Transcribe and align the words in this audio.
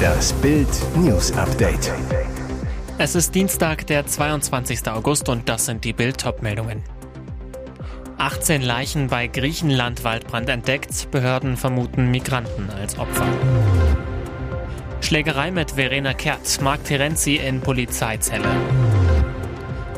Das 0.00 0.32
Bild 0.34 0.68
News 0.96 1.32
Update. 1.32 1.92
Es 2.98 3.14
ist 3.14 3.34
Dienstag, 3.34 3.86
der 3.86 4.06
22. 4.06 4.88
August 4.88 5.28
und 5.28 5.48
das 5.48 5.66
sind 5.66 5.84
die 5.84 5.92
Bild 5.92 6.24
meldungen 6.42 6.82
18 8.20 8.60
Leichen 8.60 9.08
bei 9.08 9.28
Griechenland 9.28 10.04
Waldbrand 10.04 10.50
entdeckt. 10.50 11.10
Behörden 11.10 11.56
vermuten 11.56 12.10
Migranten 12.10 12.68
als 12.68 12.98
Opfer. 12.98 13.26
Schlägerei 15.00 15.50
mit 15.50 15.70
Verena 15.72 16.12
Kehrt. 16.12 16.60
Mark 16.60 16.84
Terenzi 16.84 17.36
in 17.36 17.62
Polizeizelle. 17.62 18.48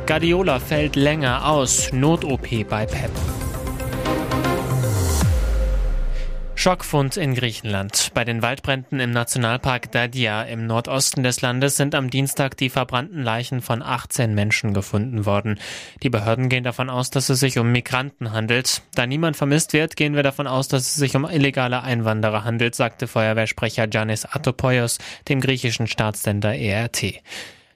Guardiola 0.07 0.61
fällt 0.61 0.95
länger 0.95 1.49
aus. 1.49 1.93
Not-OP 1.93 2.69
bei 2.69 2.87
Pep. 2.87 3.11
Schockfund 6.63 7.17
in 7.17 7.35
Griechenland. 7.35 8.13
Bei 8.15 8.23
den 8.23 8.41
Waldbränden 8.41 9.01
im 9.01 9.11
Nationalpark 9.11 9.91
Dadia 9.91 10.45
im 10.45 10.69
Nordosten 10.69 11.25
des 11.25 11.41
Landes 11.41 11.77
sind 11.77 11.93
am 11.93 12.09
Dienstag 12.09 12.57
die 12.57 12.71
verbrannten 12.71 13.21
Leichen 13.21 13.63
von 13.63 13.83
18 13.83 14.33
Menschen 14.33 14.73
gefunden 14.73 15.27
worden. 15.27 15.59
Die 16.05 16.09
Behörden 16.09 16.49
gehen 16.49 16.63
davon 16.63 16.89
aus, 16.89 17.11
dass 17.11 17.31
es 17.31 17.41
sich 17.41 17.59
um 17.59 17.73
Migranten 17.73 18.31
handelt. 18.31 18.83
Da 18.95 19.09
niemand 19.09 19.37
vermisst 19.37 19.73
wird, 19.73 19.97
gehen 19.97 20.15
wir 20.15 20.23
davon 20.23 20.47
aus, 20.47 20.69
dass 20.69 20.83
es 20.83 20.95
sich 20.95 21.17
um 21.17 21.29
illegale 21.29 21.83
Einwanderer 21.83 22.45
handelt, 22.45 22.77
sagte 22.77 23.09
Feuerwehrsprecher 23.09 23.89
Janis 23.91 24.25
Atopoios 24.25 24.99
dem 25.29 25.41
griechischen 25.41 25.89
Staatssender 25.89 26.55
ERT. 26.55 27.23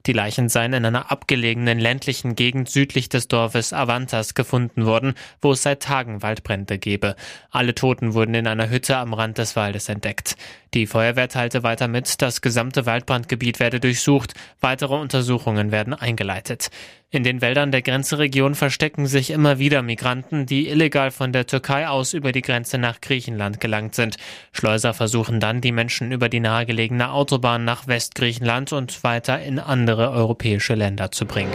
Die 0.07 0.13
Leichen 0.13 0.49
seien 0.49 0.73
in 0.73 0.85
einer 0.85 1.11
abgelegenen 1.11 1.81
ländlichen 1.81 2.37
Gegend 2.37 2.71
südlich 2.71 3.09
des 3.09 3.27
Dorfes 3.27 3.73
Avantas 3.73 4.35
gefunden 4.35 4.87
worden, 4.87 5.15
wo 5.43 5.51
es 5.53 5.63
seit 5.63 5.83
Tagen 5.83 6.23
Waldbrände 6.23 6.79
gebe. 6.79 7.17
Alle 7.51 7.75
Toten 7.75 8.15
wurden 8.15 8.35
in 8.35 8.47
einer 8.47 8.71
Hütte 8.71 8.97
am 8.99 9.15
Rand 9.15 9.39
des 9.39 9.57
Waldes 9.57 9.89
entdeckt. 9.89 10.37
Die 10.75 10.87
Feuerwehr 10.87 11.29
teilte 11.29 11.65
weiter 11.65 11.89
mit, 11.89 12.23
das 12.23 12.41
gesamte 12.41 12.87
Waldbrandgebiet 12.87 13.59
werde 13.59 13.81
durchsucht, 13.81 14.35
weitere 14.61 14.95
Untersuchungen 14.95 15.73
werden 15.73 15.93
eingeleitet. 15.93 16.71
In 17.11 17.23
den 17.23 17.41
Wäldern 17.41 17.71
der 17.71 17.83
Grenzregion 17.83 18.57
verstecken 18.57 19.07
sich 19.07 19.31
immer 19.31 19.61
wieder 19.61 19.81
Migranten, 19.83 20.45
die 20.45 20.69
illegal 20.69 21.13
von 21.13 21.33
der 21.33 21.47
Türkei 21.47 21.87
aus 21.87 22.15
über 22.15 22.33
die 22.33 22.43
Grenze 22.43 22.79
nach 22.79 23.01
Griechenland 23.01 23.61
gelangt 23.61 23.95
sind. 23.95 24.17
Schleuser 24.51 24.93
versuchen 24.93 25.39
dann, 25.39 25.61
die 25.61 25.71
Menschen 25.71 26.11
über 26.11 26.29
die 26.29 26.41
nahegelegene 26.41 27.13
Autobahn 27.13 27.65
nach 27.65 27.87
Westgriechenland 27.87 28.73
und 28.73 29.05
weiter 29.05 29.41
in 29.41 29.61
andere 29.61 30.11
europäische 30.11 30.75
Länder 30.75 31.13
zu 31.13 31.27
bringen. 31.27 31.53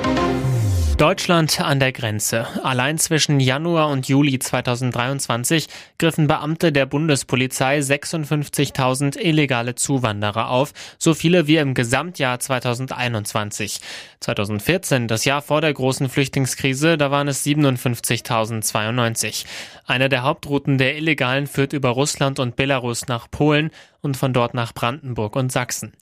Deutschland 1.01 1.59
an 1.59 1.79
der 1.79 1.93
Grenze. 1.93 2.45
Allein 2.61 2.99
zwischen 2.99 3.39
Januar 3.39 3.89
und 3.89 4.07
Juli 4.07 4.37
2023 4.37 5.65
griffen 5.97 6.27
Beamte 6.27 6.71
der 6.71 6.85
Bundespolizei 6.85 7.79
56.000 7.79 9.17
illegale 9.17 9.73
Zuwanderer 9.73 10.51
auf, 10.51 10.73
so 10.99 11.15
viele 11.15 11.47
wie 11.47 11.57
im 11.57 11.73
Gesamtjahr 11.73 12.39
2021. 12.39 13.79
2014, 14.19 15.07
das 15.07 15.25
Jahr 15.25 15.41
vor 15.41 15.61
der 15.61 15.73
großen 15.73 16.07
Flüchtlingskrise, 16.07 16.99
da 16.99 17.09
waren 17.09 17.27
es 17.27 17.43
57.092. 17.47 19.45
Eine 19.87 20.07
der 20.07 20.21
Hauptrouten 20.21 20.77
der 20.77 20.97
Illegalen 20.97 21.47
führt 21.47 21.73
über 21.73 21.89
Russland 21.89 22.37
und 22.37 22.55
Belarus 22.55 23.07
nach 23.07 23.25
Polen 23.31 23.71
und 24.01 24.17
von 24.17 24.33
dort 24.33 24.53
nach 24.53 24.71
Brandenburg 24.71 25.35
und 25.35 25.51
Sachsen. 25.51 25.93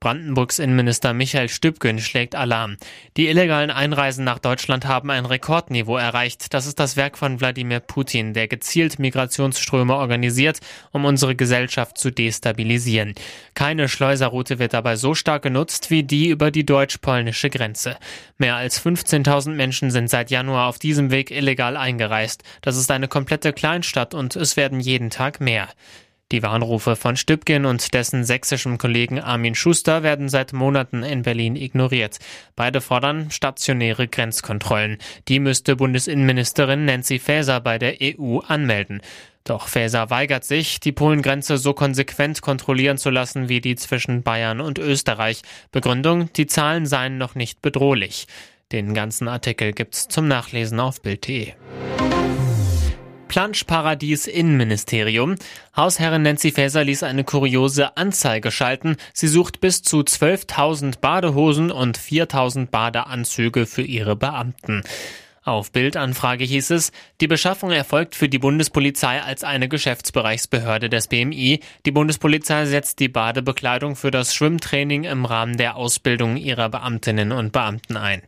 Brandenburgs 0.00 0.58
Innenminister 0.58 1.12
Michael 1.12 1.50
Stübgen 1.50 1.98
schlägt 1.98 2.34
Alarm. 2.34 2.78
Die 3.18 3.28
illegalen 3.28 3.70
Einreisen 3.70 4.24
nach 4.24 4.38
Deutschland 4.38 4.86
haben 4.86 5.10
ein 5.10 5.26
Rekordniveau 5.26 5.98
erreicht. 5.98 6.54
Das 6.54 6.66
ist 6.66 6.80
das 6.80 6.96
Werk 6.96 7.18
von 7.18 7.38
Wladimir 7.38 7.80
Putin, 7.80 8.32
der 8.32 8.48
gezielt 8.48 8.98
Migrationsströme 8.98 9.94
organisiert, 9.94 10.60
um 10.92 11.04
unsere 11.04 11.36
Gesellschaft 11.36 11.98
zu 11.98 12.10
destabilisieren. 12.10 13.14
Keine 13.52 13.90
Schleuserroute 13.90 14.58
wird 14.58 14.72
dabei 14.72 14.96
so 14.96 15.14
stark 15.14 15.42
genutzt 15.42 15.90
wie 15.90 16.02
die 16.02 16.28
über 16.30 16.50
die 16.50 16.64
deutsch-polnische 16.64 17.50
Grenze. 17.50 17.98
Mehr 18.38 18.56
als 18.56 18.82
15.000 18.82 19.50
Menschen 19.50 19.90
sind 19.90 20.08
seit 20.08 20.30
Januar 20.30 20.68
auf 20.68 20.78
diesem 20.78 21.10
Weg 21.10 21.30
illegal 21.30 21.76
eingereist. 21.76 22.42
Das 22.62 22.78
ist 22.78 22.90
eine 22.90 23.06
komplette 23.06 23.52
Kleinstadt 23.52 24.14
und 24.14 24.34
es 24.34 24.56
werden 24.56 24.80
jeden 24.80 25.10
Tag 25.10 25.42
mehr. 25.42 25.68
Die 26.32 26.44
Warnrufe 26.44 26.94
von 26.94 27.16
Stübgen 27.16 27.66
und 27.66 27.92
dessen 27.92 28.22
sächsischem 28.22 28.78
Kollegen 28.78 29.18
Armin 29.18 29.56
Schuster 29.56 30.04
werden 30.04 30.28
seit 30.28 30.52
Monaten 30.52 31.02
in 31.02 31.22
Berlin 31.22 31.56
ignoriert. 31.56 32.18
Beide 32.54 32.80
fordern 32.80 33.32
stationäre 33.32 34.06
Grenzkontrollen. 34.06 34.98
Die 35.26 35.40
müsste 35.40 35.74
Bundesinnenministerin 35.74 36.84
Nancy 36.84 37.18
Faeser 37.18 37.60
bei 37.60 37.78
der 37.78 37.96
EU 38.00 38.38
anmelden. 38.38 39.02
Doch 39.42 39.66
Faeser 39.66 40.10
weigert 40.10 40.44
sich, 40.44 40.78
die 40.78 40.92
Polengrenze 40.92 41.58
so 41.58 41.72
konsequent 41.72 42.42
kontrollieren 42.42 42.98
zu 42.98 43.10
lassen 43.10 43.48
wie 43.48 43.60
die 43.60 43.74
zwischen 43.74 44.22
Bayern 44.22 44.60
und 44.60 44.78
Österreich. 44.78 45.42
Begründung, 45.72 46.32
die 46.34 46.46
Zahlen 46.46 46.86
seien 46.86 47.18
noch 47.18 47.34
nicht 47.34 47.60
bedrohlich. 47.60 48.28
Den 48.70 48.94
ganzen 48.94 49.26
Artikel 49.26 49.72
gibt's 49.72 50.06
zum 50.06 50.28
Nachlesen 50.28 50.78
auf 50.78 51.02
Bild.de. 51.02 51.54
Planschparadies 53.30 54.26
Innenministerium. 54.26 55.36
Hausherrin 55.76 56.22
Nancy 56.22 56.50
Faeser 56.50 56.82
ließ 56.82 57.04
eine 57.04 57.22
kuriose 57.22 57.96
Anzeige 57.96 58.50
schalten. 58.50 58.96
Sie 59.12 59.28
sucht 59.28 59.60
bis 59.60 59.82
zu 59.82 60.00
12.000 60.00 60.98
Badehosen 61.00 61.70
und 61.70 61.96
4.000 61.96 62.66
Badeanzüge 62.66 63.66
für 63.66 63.82
ihre 63.82 64.16
Beamten. 64.16 64.82
Auf 65.44 65.70
Bildanfrage 65.70 66.42
hieß 66.42 66.70
es, 66.70 66.90
die 67.20 67.28
Beschaffung 67.28 67.70
erfolgt 67.70 68.16
für 68.16 68.28
die 68.28 68.40
Bundespolizei 68.40 69.22
als 69.22 69.44
eine 69.44 69.68
Geschäftsbereichsbehörde 69.68 70.90
des 70.90 71.06
BMI. 71.06 71.60
Die 71.86 71.92
Bundespolizei 71.92 72.66
setzt 72.66 72.98
die 72.98 73.08
Badebekleidung 73.08 73.94
für 73.94 74.10
das 74.10 74.34
Schwimmtraining 74.34 75.04
im 75.04 75.24
Rahmen 75.24 75.56
der 75.56 75.76
Ausbildung 75.76 76.36
ihrer 76.36 76.68
Beamtinnen 76.68 77.30
und 77.30 77.52
Beamten 77.52 77.96
ein. 77.96 78.22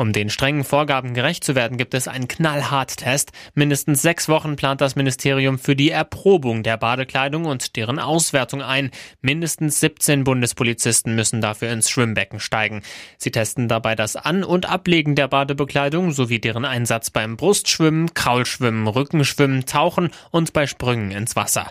Um 0.00 0.14
den 0.14 0.30
strengen 0.30 0.64
Vorgaben 0.64 1.12
gerecht 1.12 1.44
zu 1.44 1.54
werden, 1.54 1.76
gibt 1.76 1.92
es 1.92 2.08
einen 2.08 2.26
Knallhart-Test. 2.26 3.32
Mindestens 3.52 4.00
sechs 4.00 4.30
Wochen 4.30 4.56
plant 4.56 4.80
das 4.80 4.96
Ministerium 4.96 5.58
für 5.58 5.76
die 5.76 5.90
Erprobung 5.90 6.62
der 6.62 6.78
Badekleidung 6.78 7.44
und 7.44 7.76
deren 7.76 7.98
Auswertung 7.98 8.62
ein. 8.62 8.92
Mindestens 9.20 9.78
17 9.80 10.24
Bundespolizisten 10.24 11.14
müssen 11.14 11.42
dafür 11.42 11.70
ins 11.70 11.90
Schwimmbecken 11.90 12.40
steigen. 12.40 12.80
Sie 13.18 13.30
testen 13.30 13.68
dabei 13.68 13.94
das 13.94 14.16
An- 14.16 14.42
und 14.42 14.64
Ablegen 14.64 15.16
der 15.16 15.28
Badebekleidung 15.28 16.12
sowie 16.12 16.38
deren 16.38 16.64
Einsatz 16.64 17.10
beim 17.10 17.36
Brustschwimmen, 17.36 18.14
Kraulschwimmen, 18.14 18.86
Rückenschwimmen, 18.86 19.66
Tauchen 19.66 20.12
und 20.30 20.54
bei 20.54 20.66
Sprüngen 20.66 21.10
ins 21.10 21.36
Wasser. 21.36 21.66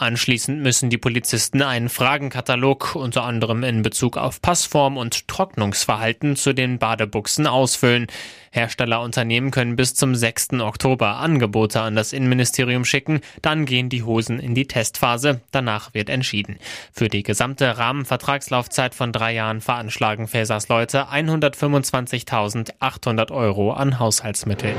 Anschließend 0.00 0.62
müssen 0.62 0.88
die 0.88 0.96
Polizisten 0.96 1.60
einen 1.60 1.90
Fragenkatalog 1.90 2.94
unter 2.94 3.24
anderem 3.24 3.62
in 3.64 3.82
Bezug 3.82 4.16
auf 4.16 4.40
Passform 4.40 4.96
und 4.96 5.28
Trocknungsverhalten 5.28 6.36
zu 6.36 6.54
den 6.54 6.78
Badebuchsen 6.78 7.46
ausfüllen. 7.70 8.08
Herstellerunternehmen 8.52 9.52
können 9.52 9.76
bis 9.76 9.94
zum 9.94 10.16
6. 10.16 10.54
Oktober 10.54 11.18
Angebote 11.18 11.80
an 11.80 11.94
das 11.94 12.12
Innenministerium 12.12 12.84
schicken, 12.84 13.20
dann 13.42 13.64
gehen 13.64 13.88
die 13.88 14.02
Hosen 14.02 14.40
in 14.40 14.56
die 14.56 14.66
Testphase, 14.66 15.40
danach 15.52 15.94
wird 15.94 16.10
entschieden. 16.10 16.58
Für 16.92 17.08
die 17.08 17.22
gesamte 17.22 17.78
Rahmenvertragslaufzeit 17.78 18.96
von 18.96 19.12
drei 19.12 19.34
Jahren 19.34 19.60
veranschlagen 19.60 20.26
Fäsers 20.26 20.66
Leute 20.66 21.12
125.800 21.12 23.30
Euro 23.30 23.72
an 23.72 24.00
Haushaltsmitteln. 24.00 24.74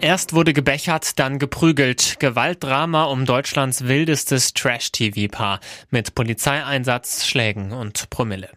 Erst 0.00 0.32
wurde 0.32 0.54
gebechert, 0.54 1.18
dann 1.18 1.38
geprügelt. 1.38 2.16
Gewaltdrama 2.20 3.04
um 3.04 3.26
Deutschlands 3.26 3.84
wildestes 3.84 4.54
Trash-TV-Paar 4.54 5.60
mit 5.90 6.14
Polizeieinsatz, 6.14 7.26
Schlägen 7.26 7.72
und 7.72 8.08
Promille. 8.08 8.48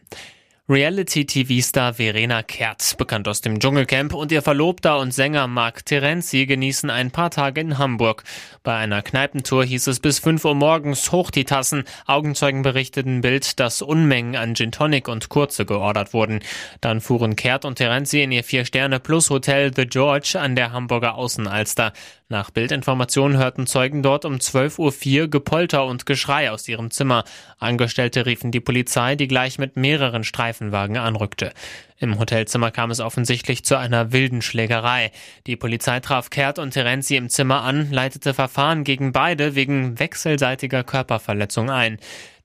Reality-TV-Star 0.71 1.95
Verena 1.95 2.43
Kehrt, 2.43 2.95
bekannt 2.99 3.27
aus 3.27 3.41
dem 3.41 3.59
Dschungelcamp, 3.59 4.13
und 4.13 4.31
ihr 4.31 4.43
Verlobter 4.43 4.99
und 4.99 5.11
Sänger 5.11 5.47
Mark 5.47 5.83
Terenzi 5.83 6.45
genießen 6.45 6.91
ein 6.91 7.09
paar 7.09 7.31
Tage 7.31 7.59
in 7.59 7.79
Hamburg. 7.79 8.23
Bei 8.61 8.75
einer 8.75 9.01
Kneipentour 9.01 9.65
hieß 9.65 9.87
es 9.87 9.99
bis 9.99 10.19
5 10.19 10.45
Uhr 10.45 10.53
morgens 10.53 11.11
hoch 11.11 11.31
die 11.31 11.43
Tassen. 11.43 11.85
Augenzeugen 12.05 12.61
berichteten 12.61 13.21
Bild, 13.21 13.59
dass 13.59 13.81
Unmengen 13.81 14.35
an 14.35 14.53
Gin 14.53 14.71
Tonic 14.71 15.07
und 15.07 15.29
Kurze 15.29 15.65
geordert 15.65 16.13
wurden. 16.13 16.41
Dann 16.81 17.01
fuhren 17.01 17.35
Kehrt 17.35 17.65
und 17.65 17.77
Terenzi 17.79 18.21
in 18.21 18.31
ihr 18.31 18.43
Vier-Sterne-Plus-Hotel 18.43 19.71
The 19.75 19.87
George 19.87 20.37
an 20.39 20.55
der 20.55 20.71
Hamburger 20.71 21.15
Außenalster. 21.15 21.93
Nach 22.31 22.51
Bildinformationen 22.51 23.39
hörten 23.39 23.65
Zeugen 23.65 24.03
dort 24.03 24.23
um 24.23 24.35
12.04 24.35 25.21
Uhr 25.21 25.27
Gepolter 25.29 25.85
und 25.87 26.05
Geschrei 26.05 26.51
aus 26.51 26.67
ihrem 26.67 26.91
Zimmer. 26.91 27.23
Angestellte 27.57 28.27
riefen 28.27 28.51
die 28.51 28.59
Polizei, 28.59 29.15
die 29.15 29.27
gleich 29.27 29.57
mit 29.57 29.77
mehreren 29.77 30.23
Streifen 30.23 30.58
Streifenwagen 30.59 30.97
anrückte. 30.97 31.53
Im 31.97 32.19
Hotelzimmer 32.19 32.71
kam 32.71 32.91
es 32.91 32.99
offensichtlich 32.99 33.63
zu 33.63 33.77
einer 33.77 34.11
wilden 34.11 34.41
Schlägerei. 34.41 35.11
Die 35.47 35.55
Polizei 35.55 35.99
traf 35.99 36.29
Kehrt 36.29 36.59
und 36.59 36.71
Terenzi 36.71 37.15
im 37.15 37.29
Zimmer 37.29 37.63
an, 37.63 37.91
leitete 37.91 38.33
Verfahren 38.33 38.83
gegen 38.83 39.11
beide 39.11 39.55
wegen 39.55 39.99
wechselseitiger 39.99 40.83
Körperverletzung 40.83 41.69
ein. 41.69 41.97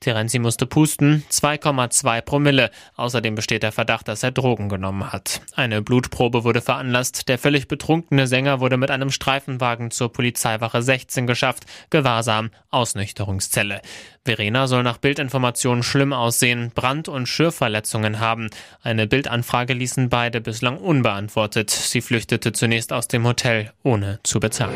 Terenzi 0.05 0.39
musste 0.39 0.67
pusten, 0.67 1.25
2,2 1.31 2.21
Promille. 2.21 2.71
Außerdem 2.97 3.35
besteht 3.35 3.63
der 3.63 3.73
Verdacht, 3.73 4.07
dass 4.07 4.23
er 4.23 4.33
Drogen 4.33 4.69
genommen 4.69 5.11
hat. 5.11 5.41
Eine 5.55 5.81
Blutprobe 5.81 6.45
wurde 6.45 6.61
veranlasst. 6.61 7.27
Der 7.31 7.39
völlig 7.39 7.69
betrunkene 7.69 8.27
Sänger 8.27 8.61
wurde 8.61 8.77
mit 8.77 8.91
einem 8.91 9.11
Streifenwagen 9.11 9.91
zur 9.91 10.13
Polizeiwache 10.13 10.83
16 10.83 11.27
geschafft. 11.27 11.65
Gewahrsam, 11.89 12.51
Ausnüchterungszelle. 12.71 13.81
Verena 14.27 14.67
soll 14.67 14.83
nach 14.83 14.99
Bildinformationen 14.99 15.83
schlimm 15.83 16.13
aussehen, 16.13 16.71
Brand- 16.75 17.09
und 17.09 17.27
Schürfverletzungen 17.27 18.21
haben. 18.21 18.51
Eine 18.83 19.07
Bildanfrage 19.07 19.73
ließen 19.73 20.11
beide 20.11 20.43
bislang 20.43 20.77
unbeantwortet. 20.77 21.71
Sie 21.71 22.03
flüchtete 22.03 22.53
zunächst 22.53 22.93
aus 22.93 23.09
dem 23.09 23.27
Hotel, 23.27 23.73
ohne 23.83 24.21
zu 24.23 24.39
bezahlen. 24.39 24.75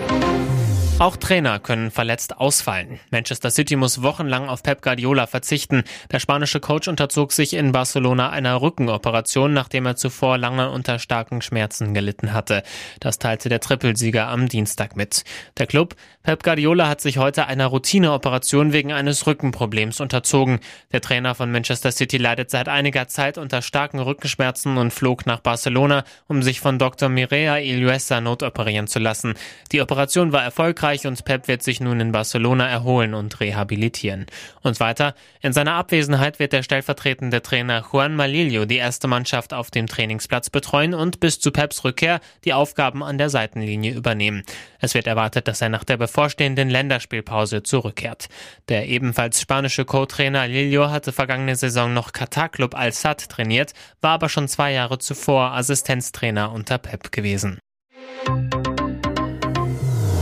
Auch 1.01 1.17
Trainer 1.17 1.61
können 1.61 1.93
verletzt 1.93 2.39
ausfallen. 2.39 2.99
Manchester 3.13 3.53
City 3.53 3.77
muss 3.77 4.03
wochenlang 4.03 4.49
auf 4.49 4.65
Pep 4.65 4.83
Guardiola 4.83 5.29
verzichten. 5.29 5.85
Der 6.11 6.19
spanische 6.19 6.59
Coach 6.59 6.89
unterzog 6.89 7.31
sich 7.31 7.55
in 7.55 7.71
Barcelona 7.71 8.31
einer 8.31 8.61
Rückenoperation, 8.61 9.53
nachdem 9.53 9.87
er 9.87 9.95
zuvor 9.95 10.39
lange 10.39 10.73
unter 10.73 10.99
starken 10.99 11.41
Schmerzen 11.41 11.95
gelitten 11.95 12.33
hatte. 12.33 12.65
Das 12.99 13.21
teilte 13.21 13.49
der 13.49 13.61
Trippelsieger 13.61 14.27
am 14.27 14.49
Dienstag 14.49 14.97
mit. 14.97 15.23
Der 15.57 15.69
Club 15.69 15.95
Pep 16.25 16.43
Guardiola 16.43 16.89
hat 16.89 17.01
sich 17.01 17.19
heute 17.19 17.47
einer 17.47 17.67
Routineoperation 17.67 18.73
wegen 18.73 18.93
eines 18.93 19.25
Rückenproblems 19.29 20.01
unterzogen. 20.01 20.59
Der 20.91 21.01
Trainer 21.01 21.37
von 21.37 21.53
Manchester 21.53 21.93
City 21.93 22.17
leidet 22.17 22.51
seit 22.51 22.69
einiger 22.69 23.07
Zeit 23.07 23.39
unter 23.39 23.63
starken 23.63 24.01
Rückenschmerzen 24.01 24.77
und 24.77 24.93
flog 24.93 25.27
nach 25.27 25.41
Barcelona, 25.41 26.03
um 26.27 26.43
sich 26.43 26.59
von 26.59 26.81
Dr. 26.81 27.09
Mireia 27.09 27.59
Iluesa 27.59 28.21
notoperieren 28.21 28.89
zu 28.89 28.99
lassen. 28.99 29.35
Die 29.71 29.81
Operation 29.81 30.33
war 30.33 30.43
erfolgreich 30.43 30.88
erfolgreich 30.89 31.07
und 31.07 31.25
Pep 31.25 31.49
wird 31.49 31.63
sich 31.63 31.81
nun 31.81 32.01
in 32.01 32.13
Barcelona 32.13 32.67
erholen 32.67 33.15
und 33.15 33.41
rehabilitieren. 33.41 34.27
Und 34.63 34.81
weiter, 34.81 35.15
in 35.43 35.53
seiner 35.53 35.75
Abwesenheit 35.75 36.39
wird 36.39 36.53
der 36.53 36.63
stellvertretende 36.63 37.43
Trainer 37.43 37.85
Juan 37.93 38.17
Malillo 38.17 38.65
die 38.65 38.77
erste 38.77 39.07
Mannschaft 39.07 39.53
auf 39.53 39.71
dem 39.71 39.87
Trainingsplatz 39.87 40.51
betreuen 40.51 40.95
und 40.95 41.21
bis 41.21 41.41
zu 41.41 41.51
Peps 41.51 41.85
Rückkehr 41.85 42.21
die 42.45 42.55
Aufgaben 42.55 43.03
an 43.03 43.19
der 43.19 43.29
Seitenlinie 43.29 43.93
übernehmen. 43.93 44.45
Es 44.81 44.95
wird 44.95 45.07
erwartet, 45.07 45.47
dass 45.47 45.61
er 45.61 45.69
nach 45.69 45.85
der 45.85 45.99
bevorstehenden 45.99 46.71
Länderspielpause 46.71 47.63
zurückkehrt. 47.63 48.29
Der 48.69 48.89
ebenfalls 48.89 49.41
spanische 49.41 49.85
Co-Trainer 49.85 50.49
Lillo 50.49 50.91
hatte 50.91 51.13
vergangene 51.13 51.57
Saison 51.57 51.93
noch 51.93 52.13
Katar-Club 52.13 52.75
Al-Sad 52.75 53.29
trainiert, 53.29 53.75
war 54.01 54.13
aber 54.13 54.29
schon 54.29 54.49
zwei 54.49 54.73
Jahre 54.73 54.99
zuvor 54.99 55.53
Assistenztrainer 55.53 56.53
unter 56.53 56.79
Pep 56.79 57.13
gewesen. 57.13 57.59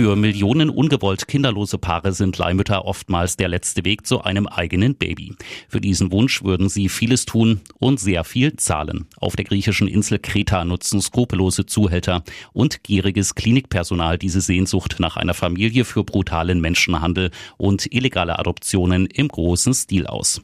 Für 0.00 0.16
Millionen 0.16 0.70
ungewollt 0.70 1.28
kinderlose 1.28 1.76
Paare 1.76 2.14
sind 2.14 2.38
Leihmütter 2.38 2.86
oftmals 2.86 3.36
der 3.36 3.48
letzte 3.48 3.84
Weg 3.84 4.06
zu 4.06 4.22
einem 4.22 4.46
eigenen 4.46 4.94
Baby. 4.94 5.34
Für 5.68 5.78
diesen 5.78 6.10
Wunsch 6.10 6.42
würden 6.42 6.70
sie 6.70 6.88
vieles 6.88 7.26
tun 7.26 7.60
und 7.78 8.00
sehr 8.00 8.24
viel 8.24 8.56
zahlen. 8.56 9.08
Auf 9.18 9.36
der 9.36 9.44
griechischen 9.44 9.88
Insel 9.88 10.18
Kreta 10.18 10.64
nutzen 10.64 11.02
skrupellose 11.02 11.66
Zuhälter 11.66 12.22
und 12.54 12.82
gieriges 12.82 13.34
Klinikpersonal 13.34 14.16
diese 14.16 14.40
Sehnsucht 14.40 14.96
nach 15.00 15.18
einer 15.18 15.34
Familie 15.34 15.84
für 15.84 16.02
brutalen 16.02 16.62
Menschenhandel 16.62 17.30
und 17.58 17.92
illegale 17.92 18.38
Adoptionen 18.38 19.04
im 19.04 19.28
großen 19.28 19.74
Stil 19.74 20.06
aus. 20.06 20.40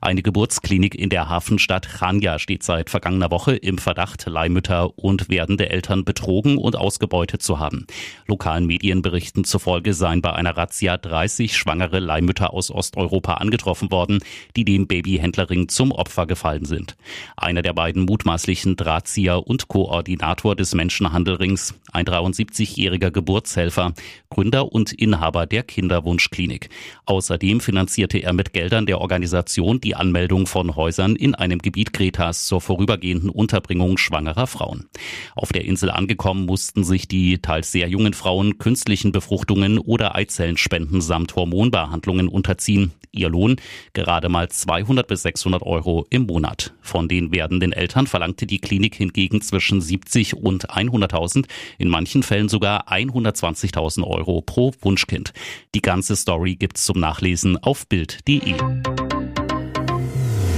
Eine 0.00 0.22
Geburtsklinik 0.22 0.96
in 0.96 1.10
der 1.10 1.28
Hafenstadt 1.28 1.86
Chania 1.86 2.40
steht 2.40 2.64
seit 2.64 2.90
vergangener 2.90 3.30
Woche 3.30 3.54
im 3.54 3.78
Verdacht, 3.78 4.26
Leihmütter 4.26 4.98
und 4.98 5.28
werdende 5.28 5.70
Eltern 5.70 6.04
betrogen 6.04 6.58
und 6.58 6.74
ausgebeutet 6.74 7.40
zu 7.40 7.60
haben. 7.60 7.86
Lokalen 8.26 8.66
Medien 8.66 8.95
Medienberichten 8.96 9.44
zufolge 9.44 9.92
seien 9.92 10.22
bei 10.22 10.32
einer 10.32 10.56
Razzia 10.56 10.96
30 10.96 11.56
schwangere 11.56 11.98
Leihmütter 11.98 12.52
aus 12.52 12.70
Osteuropa 12.70 13.34
angetroffen 13.34 13.90
worden, 13.90 14.20
die 14.56 14.64
dem 14.64 14.86
Babyhändlerring 14.86 15.68
zum 15.68 15.92
Opfer 15.92 16.26
gefallen 16.26 16.64
sind. 16.64 16.96
Einer 17.36 17.62
der 17.62 17.74
beiden 17.74 18.04
mutmaßlichen 18.04 18.76
Drahtzieher 18.76 19.46
und 19.46 19.68
Koordinator 19.68 20.56
des 20.56 20.74
Menschenhandelrings, 20.74 21.74
ein 21.92 22.06
73-jähriger 22.06 23.10
Geburtshelfer, 23.10 23.92
Gründer 24.30 24.72
und 24.72 24.92
Inhaber 24.92 25.46
der 25.46 25.62
Kinderwunschklinik. 25.62 26.70
Außerdem 27.04 27.60
finanzierte 27.60 28.18
er 28.18 28.32
mit 28.32 28.52
Geldern 28.52 28.86
der 28.86 29.00
Organisation 29.00 29.80
die 29.80 29.94
Anmeldung 29.94 30.46
von 30.46 30.74
Häusern 30.74 31.16
in 31.16 31.34
einem 31.34 31.58
Gebiet 31.58 31.92
Kretas 31.92 32.46
zur 32.46 32.60
vorübergehenden 32.60 33.30
Unterbringung 33.30 33.98
schwangerer 33.98 34.46
Frauen. 34.46 34.86
Auf 35.34 35.52
der 35.52 35.64
Insel 35.64 35.90
angekommen 35.90 36.46
mussten 36.46 36.84
sich 36.84 37.08
die 37.08 37.38
teils 37.38 37.72
sehr 37.72 37.88
jungen 37.88 38.14
Frauen 38.14 38.58
künstlich 38.58 38.75
künstlichen 38.76 39.10
Befruchtungen 39.10 39.78
oder 39.78 40.14
Eizellenspenden 40.16 41.00
samt 41.00 41.34
Hormonbehandlungen 41.34 42.28
unterziehen. 42.28 42.92
Ihr 43.10 43.30
Lohn 43.30 43.56
gerade 43.94 44.28
mal 44.28 44.50
200 44.50 45.06
bis 45.06 45.22
600 45.22 45.62
Euro 45.62 46.04
im 46.10 46.26
Monat. 46.26 46.74
Von 46.82 47.08
den 47.08 47.32
werdenden 47.32 47.72
Eltern 47.72 48.06
verlangte 48.06 48.46
die 48.46 48.58
Klinik 48.58 48.94
hingegen 48.94 49.40
zwischen 49.40 49.80
70 49.80 50.36
und 50.36 50.68
100.000, 50.68 51.46
in 51.78 51.88
manchen 51.88 52.22
Fällen 52.22 52.50
sogar 52.50 52.92
120.000 52.92 54.06
Euro 54.06 54.42
pro 54.42 54.74
Wunschkind. 54.82 55.32
Die 55.74 55.80
ganze 55.80 56.14
Story 56.14 56.56
gibt's 56.56 56.84
zum 56.84 57.00
Nachlesen 57.00 57.56
auf 57.56 57.86
Bild.de. 57.86 58.56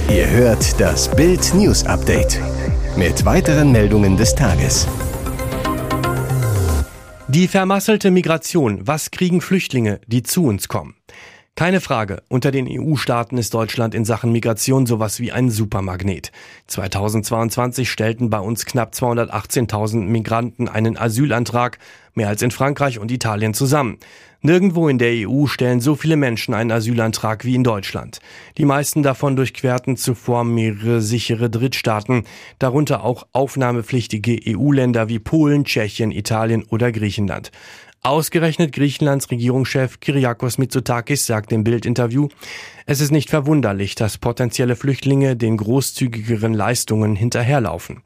Ihr 0.09 0.29
hört 0.29 0.77
das 0.81 1.09
Bild 1.15 1.53
News 1.53 1.85
Update 1.85 2.37
mit 2.97 3.23
weiteren 3.23 3.71
Meldungen 3.71 4.17
des 4.17 4.35
Tages. 4.35 4.89
Die 7.29 7.47
vermasselte 7.47 8.09
Migration. 8.09 8.87
Was 8.87 9.11
kriegen 9.11 9.39
Flüchtlinge, 9.39 10.01
die 10.07 10.23
zu 10.23 10.45
uns 10.45 10.67
kommen? 10.67 10.95
Keine 11.59 11.81
Frage, 11.81 12.23
unter 12.29 12.51
den 12.51 12.69
EU-Staaten 12.69 13.37
ist 13.37 13.53
Deutschland 13.53 13.93
in 13.93 14.05
Sachen 14.05 14.31
Migration 14.31 14.85
sowas 14.85 15.19
wie 15.19 15.33
ein 15.33 15.49
Supermagnet. 15.49 16.31
2022 16.67 17.91
stellten 17.91 18.29
bei 18.29 18.39
uns 18.39 18.65
knapp 18.65 18.93
218.000 18.93 20.05
Migranten 20.05 20.69
einen 20.69 20.97
Asylantrag, 20.97 21.77
mehr 22.13 22.29
als 22.29 22.41
in 22.43 22.51
Frankreich 22.51 22.97
und 22.97 23.11
Italien 23.11 23.53
zusammen. 23.53 23.97
Nirgendwo 24.41 24.87
in 24.87 24.99
der 24.99 25.27
EU 25.27 25.47
stellen 25.47 25.81
so 25.81 25.95
viele 25.95 26.15
Menschen 26.15 26.53
einen 26.53 26.71
Asylantrag 26.71 27.43
wie 27.43 27.55
in 27.55 27.65
Deutschland. 27.65 28.19
Die 28.57 28.63
meisten 28.63 29.03
davon 29.03 29.35
durchquerten 29.35 29.97
zuvor 29.97 30.45
mehrere 30.45 31.01
sichere 31.01 31.49
Drittstaaten, 31.49 32.23
darunter 32.57 33.03
auch 33.03 33.27
aufnahmepflichtige 33.33 34.39
EU-Länder 34.47 35.09
wie 35.09 35.19
Polen, 35.19 35.65
Tschechien, 35.65 36.11
Italien 36.11 36.63
oder 36.63 36.93
Griechenland. 36.93 37.51
Ausgerechnet 38.01 38.71
Griechenlands 38.71 39.29
Regierungschef 39.29 39.99
Kyriakos 39.99 40.57
Mitsotakis 40.57 41.25
sagt 41.25 41.51
im 41.51 41.65
Bildinterview, 41.65 42.29
es 42.85 43.01
ist 43.01 43.11
nicht 43.11 43.29
verwunderlich, 43.29 43.93
dass 43.93 44.17
potenzielle 44.17 44.77
Flüchtlinge 44.77 45.35
den 45.35 45.57
großzügigeren 45.57 46.53
Leistungen 46.53 47.17
hinterherlaufen. 47.17 48.01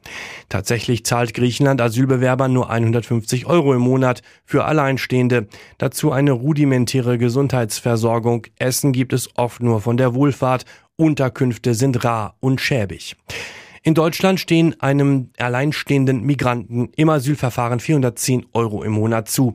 Tatsächlich 0.48 1.06
zahlt 1.06 1.32
Griechenland 1.32 1.80
Asylbewerbern 1.80 2.52
nur 2.52 2.70
150 2.70 3.46
Euro 3.46 3.72
im 3.72 3.82
Monat 3.82 4.22
für 4.44 4.64
Alleinstehende, 4.64 5.46
dazu 5.78 6.10
eine 6.10 6.32
rudimentäre 6.32 7.16
Gesundheitsversorgung, 7.16 8.48
Essen 8.58 8.92
gibt 8.92 9.12
es 9.12 9.28
oft 9.36 9.62
nur 9.62 9.80
von 9.80 9.96
der 9.96 10.12
Wohlfahrt, 10.12 10.64
Unterkünfte 10.96 11.74
sind 11.74 12.04
rar 12.04 12.36
und 12.40 12.60
schäbig. 12.60 13.16
In 13.86 13.92
Deutschland 13.92 14.40
stehen 14.40 14.80
einem 14.80 15.28
alleinstehenden 15.36 16.22
Migranten 16.22 16.88
im 16.96 17.10
Asylverfahren 17.10 17.80
410 17.80 18.46
Euro 18.54 18.82
im 18.82 18.92
Monat 18.92 19.28
zu. 19.28 19.52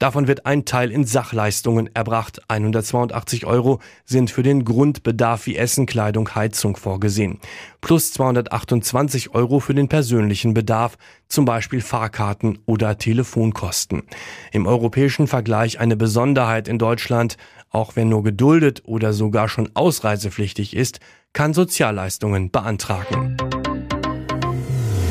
Davon 0.00 0.26
wird 0.26 0.44
ein 0.44 0.64
Teil 0.64 0.90
in 0.90 1.04
Sachleistungen 1.04 1.88
erbracht. 1.94 2.40
182 2.48 3.46
Euro 3.46 3.78
sind 4.04 4.32
für 4.32 4.42
den 4.42 4.64
Grundbedarf 4.64 5.46
wie 5.46 5.54
Essen, 5.54 5.86
Kleidung, 5.86 6.34
Heizung 6.34 6.74
vorgesehen. 6.74 7.38
Plus 7.80 8.12
228 8.12 9.34
Euro 9.34 9.60
für 9.60 9.74
den 9.74 9.86
persönlichen 9.86 10.52
Bedarf, 10.52 10.98
zum 11.28 11.44
Beispiel 11.44 11.80
Fahrkarten 11.80 12.58
oder 12.66 12.98
Telefonkosten. 12.98 14.02
Im 14.50 14.66
europäischen 14.66 15.28
Vergleich 15.28 15.78
eine 15.78 15.96
Besonderheit 15.96 16.66
in 16.66 16.78
Deutschland. 16.78 17.36
Auch 17.68 17.94
wenn 17.94 18.08
nur 18.08 18.24
geduldet 18.24 18.82
oder 18.86 19.12
sogar 19.12 19.48
schon 19.48 19.70
ausreisepflichtig 19.74 20.74
ist, 20.74 20.98
kann 21.32 21.54
Sozialleistungen 21.54 22.50
beantragen. 22.50 23.36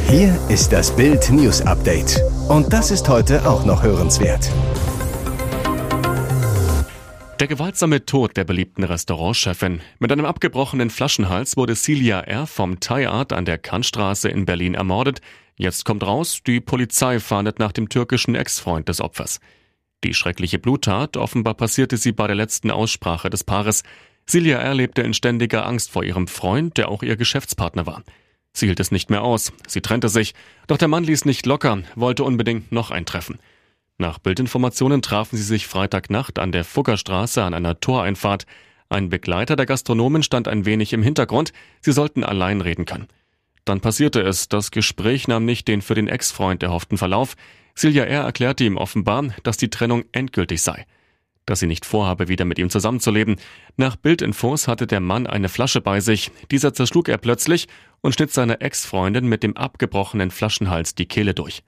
Hier 0.10 0.40
ist 0.50 0.74
das 0.74 0.96
Bild 0.96 1.30
News 1.30 1.62
Update. 1.62 2.20
Und 2.48 2.74
das 2.74 2.90
ist 2.90 3.08
heute 3.08 3.48
auch 3.48 3.64
noch 3.64 3.84
hörenswert. 3.84 4.50
Der 7.40 7.48
gewaltsame 7.48 8.04
Tod 8.04 8.36
der 8.36 8.44
beliebten 8.44 8.84
Restaurantchefin. 8.84 9.82
Mit 10.00 10.12
einem 10.12 10.26
abgebrochenen 10.26 10.90
Flaschenhals 10.90 11.58
wurde 11.58 11.76
Celia 11.76 12.22
R. 12.22 12.48
vom 12.48 12.80
Thai 12.80 13.08
Art 13.08 13.34
an 13.34 13.46
der 13.46 13.60
Kantstraße 13.60 14.30
in 14.30 14.46
Berlin 14.46 14.74
ermordet. 14.74 15.22
Jetzt 15.58 15.86
kommt 15.86 16.02
raus, 16.02 16.40
die 16.44 16.60
Polizei 16.60 17.20
fahndet 17.20 17.60
nach 17.60 17.72
dem 17.72 17.88
türkischen 17.88 18.34
Ex-Freund 18.34 18.90
des 18.90 19.02
Opfers. 19.02 19.40
Die 20.04 20.16
schreckliche 20.16 20.58
Bluttat, 20.58 21.18
offenbar 21.18 21.54
passierte 21.54 21.98
sie 21.98 22.14
bei 22.14 22.26
der 22.26 22.36
letzten 22.36 22.72
Aussprache 22.72 23.30
des 23.30 23.44
Paares. 23.44 23.84
Silja 24.26 24.58
R. 24.58 24.74
lebte 24.74 25.04
in 25.04 25.14
ständiger 25.14 25.68
Angst 25.68 25.92
vor 25.92 26.04
ihrem 26.04 26.28
Freund, 26.28 26.78
der 26.78 26.90
auch 26.90 27.04
ihr 27.04 27.16
Geschäftspartner 27.16 27.86
war. 27.86 28.04
Sie 28.54 28.66
hielt 28.66 28.80
es 28.80 28.92
nicht 28.92 29.10
mehr 29.10 29.24
aus. 29.24 29.54
Sie 29.68 29.82
trennte 29.82 30.10
sich. 30.10 30.34
Doch 30.68 30.78
der 30.78 30.88
Mann 30.88 31.04
ließ 31.04 31.26
nicht 31.26 31.46
locker, 31.46 31.84
wollte 31.96 32.24
unbedingt 32.24 32.72
noch 32.72 32.92
ein 32.92 33.06
Treffen. 33.06 33.40
Nach 33.98 34.18
Bildinformationen 34.18 35.02
trafen 35.02 35.38
sie 35.38 35.44
sich 35.44 35.68
Freitagnacht 35.68 36.40
an 36.40 36.52
der 36.52 36.64
Fuggerstraße 36.64 37.44
an 37.44 37.54
einer 37.54 37.80
Toreinfahrt. 37.80 38.46
Ein 38.88 39.10
Begleiter 39.10 39.56
der 39.56 39.66
Gastronomen 39.66 40.24
stand 40.24 40.48
ein 40.48 40.66
wenig 40.66 40.94
im 40.94 41.04
Hintergrund. 41.04 41.54
Sie 41.82 41.92
sollten 41.92 42.24
allein 42.24 42.62
reden 42.62 42.86
können. 42.86 43.08
Dann 43.66 43.82
passierte 43.82 44.22
es. 44.22 44.50
Das 44.50 44.72
Gespräch 44.72 45.28
nahm 45.28 45.46
nicht 45.46 45.68
den 45.68 45.82
für 45.82 45.96
den 45.96 46.08
Ex-Freund 46.08 46.64
erhofften 46.64 46.98
Verlauf. 46.98 47.36
Silja 47.76 48.04
R. 48.06 48.24
erklärte 48.24 48.64
ihm 48.64 48.78
offenbar, 48.78 49.26
dass 49.44 49.58
die 49.58 49.70
Trennung 49.70 50.06
endgültig 50.12 50.62
sei. 50.62 50.86
Dass 51.50 51.62
sie 51.62 51.66
nicht 51.66 51.84
vorhabe, 51.84 52.28
wieder 52.28 52.46
mit 52.46 52.60
ihm 52.60 52.70
zusammenzuleben. 52.70 53.38
Nach 53.76 53.96
Bildinfos 53.96 54.68
hatte 54.68 54.86
der 54.86 55.00
Mann 55.00 55.26
eine 55.26 55.50
Flasche 55.50 55.82
bei 55.82 56.00
sich. 56.00 56.30
Dieser 56.52 56.76
zerschlug 56.76 57.10
er 57.10 57.18
plötzlich 57.18 57.68
und 58.02 58.14
schnitt 58.14 58.32
seiner 58.32 58.62
Ex-Freundin 58.62 59.26
mit 59.26 59.42
dem 59.42 59.58
abgebrochenen 59.58 60.30
Flaschenhals 60.30 60.94
die 60.94 61.08
Kehle 61.08 61.34
durch. 61.34 61.64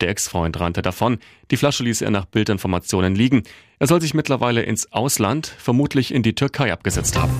Der 0.00 0.08
Ex-Freund 0.08 0.58
rannte 0.58 0.82
davon. 0.82 1.18
Die 1.52 1.56
Flasche 1.56 1.84
ließ 1.84 2.00
er 2.02 2.10
nach 2.10 2.24
Bildinformationen 2.24 3.14
liegen. 3.14 3.44
Er 3.78 3.86
soll 3.86 4.00
sich 4.00 4.12
mittlerweile 4.12 4.62
ins 4.62 4.90
Ausland, 4.90 5.46
vermutlich 5.46 6.12
in 6.12 6.24
die 6.24 6.34
Türkei 6.34 6.72
abgesetzt 6.72 7.16
haben. 7.16 7.38